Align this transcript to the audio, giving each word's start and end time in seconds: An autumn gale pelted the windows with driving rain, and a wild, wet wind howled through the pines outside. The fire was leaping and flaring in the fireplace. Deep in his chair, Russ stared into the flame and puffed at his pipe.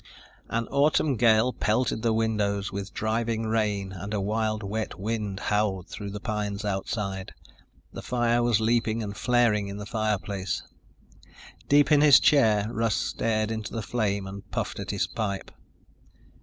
An 0.49 0.67
autumn 0.69 1.15
gale 1.15 1.53
pelted 1.53 2.01
the 2.01 2.11
windows 2.11 2.71
with 2.71 2.91
driving 2.91 3.45
rain, 3.45 3.91
and 3.91 4.15
a 4.15 4.19
wild, 4.19 4.63
wet 4.63 4.99
wind 4.99 5.39
howled 5.41 5.89
through 5.89 6.09
the 6.09 6.19
pines 6.19 6.65
outside. 6.65 7.35
The 7.93 8.01
fire 8.01 8.41
was 8.41 8.59
leaping 8.59 9.03
and 9.03 9.15
flaring 9.15 9.67
in 9.67 9.77
the 9.77 9.85
fireplace. 9.85 10.63
Deep 11.69 11.91
in 11.91 12.01
his 12.01 12.19
chair, 12.19 12.65
Russ 12.73 12.95
stared 12.95 13.51
into 13.51 13.73
the 13.73 13.83
flame 13.83 14.25
and 14.25 14.49
puffed 14.49 14.79
at 14.79 14.89
his 14.89 15.05
pipe. 15.05 15.51